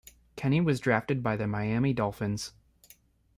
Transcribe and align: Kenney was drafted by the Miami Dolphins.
Kenney 0.35 0.59
was 0.61 0.79
drafted 0.79 1.21
by 1.21 1.35
the 1.37 1.45
Miami 1.45 1.93
Dolphins. 1.93 2.53